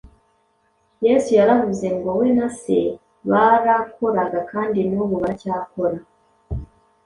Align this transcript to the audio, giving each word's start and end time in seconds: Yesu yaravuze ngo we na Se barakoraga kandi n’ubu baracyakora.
Yesu 1.05 1.29
yaravuze 1.39 1.87
ngo 1.97 2.11
we 2.19 2.27
na 2.37 2.47
Se 2.59 2.79
barakoraga 3.29 4.39
kandi 4.51 4.79
n’ubu 4.89 5.15
baracyakora. 5.21 5.97